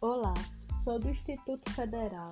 Sou 0.00 0.96
do 1.00 1.10
Instituto 1.10 1.72
Federal 1.72 2.30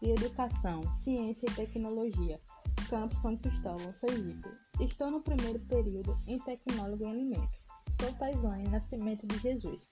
de 0.00 0.10
Educação, 0.10 0.80
Ciência 0.92 1.46
e 1.50 1.54
Tecnologia, 1.54 2.40
Campus 2.88 3.20
São 3.20 3.36
Cristóvão, 3.36 3.92
Sergipe. 3.92 4.48
Estou 4.78 5.10
no 5.10 5.20
primeiro 5.20 5.58
período 5.66 6.16
em 6.28 6.38
Tecnólogo 6.38 7.04
em 7.04 7.10
Alimentos. 7.10 7.66
Sou 8.00 8.12
Taisane 8.14 8.68
Nascimento 8.68 9.26
de 9.26 9.36
Jesus. 9.38 9.90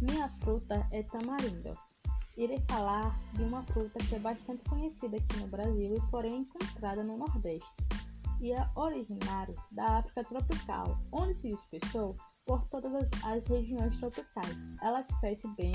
Minha 0.00 0.28
fruta 0.40 0.84
é 0.90 1.04
tamarindo. 1.04 1.78
Irei 2.36 2.60
falar 2.68 3.16
de 3.34 3.44
uma 3.44 3.62
fruta 3.62 4.00
que 4.00 4.16
é 4.16 4.18
bastante 4.18 4.68
conhecida 4.68 5.18
aqui 5.18 5.36
no 5.38 5.46
Brasil 5.46 5.94
e 5.94 6.10
porém 6.10 6.40
encontrada 6.40 7.04
no 7.04 7.16
Nordeste. 7.16 7.70
E 8.40 8.52
é 8.52 8.68
originária 8.74 9.54
da 9.70 9.98
África 9.98 10.24
tropical, 10.24 10.98
onde 11.12 11.32
se 11.34 11.48
dispersou 11.48 12.16
por 12.44 12.66
todas 12.68 13.08
as, 13.24 13.46
regiões 13.46 13.96
tropicais. 13.98 14.56
Ela 14.82 15.02
cresce 15.20 15.48
bem 15.56 15.72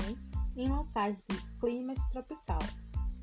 em 0.56 0.68
locais 0.68 1.16
de 1.28 1.36
clima 1.58 1.94
tropical. 2.10 2.60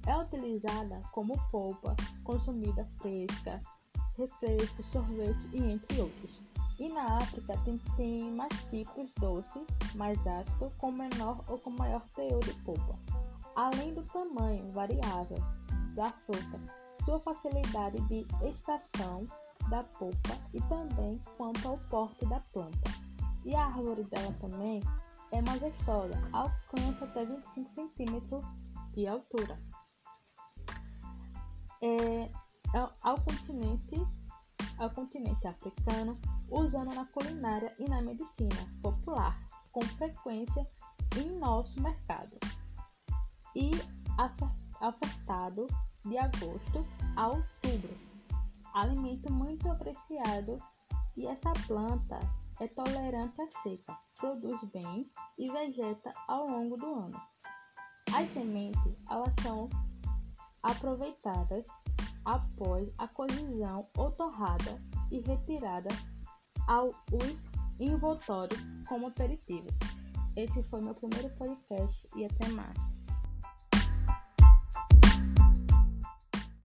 É 0.05 0.17
utilizada 0.17 1.01
como 1.11 1.39
polpa, 1.51 1.95
consumida 2.23 2.87
fresca, 2.97 3.59
refresco, 4.17 4.83
sorvete 4.83 5.47
e 5.53 5.57
entre 5.57 6.01
outros. 6.01 6.41
E 6.79 6.87
na 6.89 7.17
África 7.17 7.57
tem, 7.65 7.77
tem 7.97 8.31
mais 8.31 8.53
tipos 8.69 9.11
doce, 9.19 9.59
mais 9.95 10.17
ácido, 10.25 10.71
com 10.77 10.91
menor 10.91 11.43
ou 11.47 11.59
com 11.59 11.71
maior 11.71 12.01
teor 12.15 12.39
de 12.39 12.53
polpa. 12.63 12.97
Além 13.55 13.93
do 13.93 14.03
tamanho 14.03 14.71
variável 14.71 15.37
da 15.93 16.11
fruta, 16.11 16.59
sua 17.03 17.19
facilidade 17.19 17.99
de 18.07 18.25
extração 18.47 19.27
da 19.69 19.83
polpa 19.83 20.37
e 20.53 20.61
também 20.61 21.19
quanto 21.37 21.67
ao 21.67 21.77
porte 21.89 22.25
da 22.27 22.39
planta. 22.53 22.91
E 23.43 23.53
a 23.53 23.65
árvore 23.65 24.03
dela 24.05 24.33
também 24.39 24.81
é 25.31 25.41
majestosa, 25.41 26.15
alcança 26.31 27.05
até 27.05 27.25
25 27.25 27.69
centímetros 27.69 28.45
de 28.93 29.07
altura. 29.07 29.59
É, 31.81 32.29
ao 33.01 33.19
continente 33.21 33.95
ao 34.79 34.89
continente 34.89 35.45
africano, 35.45 36.17
usando 36.49 36.93
na 36.95 37.05
culinária 37.05 37.75
e 37.77 37.87
na 37.89 38.01
medicina 38.01 38.55
popular, 38.81 39.37
com 39.71 39.81
frequência 39.81 40.65
em 41.17 41.37
nosso 41.37 41.79
mercado. 41.81 42.37
E 43.55 43.71
ofertado 44.81 45.67
de 46.05 46.17
agosto 46.17 46.85
a 47.15 47.27
outubro. 47.27 47.97
Alimento 48.73 49.31
muito 49.31 49.69
apreciado 49.69 50.61
e 51.17 51.27
essa 51.27 51.51
planta 51.67 52.19
é 52.59 52.67
tolerante 52.67 53.41
à 53.41 53.47
seca, 53.61 53.97
produz 54.19 54.61
bem 54.71 55.09
e 55.37 55.51
vegeta 55.51 56.13
ao 56.27 56.47
longo 56.47 56.77
do 56.77 56.93
ano. 56.93 57.21
As 58.13 58.31
sementes 58.33 59.03
elas 59.09 59.33
são 59.41 59.69
aproveitadas 60.63 61.65
após 62.25 62.91
a 62.97 63.07
cozidão 63.07 63.85
ou 63.97 64.11
torrada 64.11 64.77
e 65.11 65.19
retirada 65.21 65.89
aos 66.67 66.93
envoltórios 67.79 68.59
como 68.87 69.07
aperitivos. 69.07 69.73
Esse 70.35 70.61
foi 70.63 70.81
meu 70.81 70.93
primeiro 70.93 71.29
podcast 71.35 72.07
e 72.15 72.25
até 72.25 72.47
mais. 72.49 72.98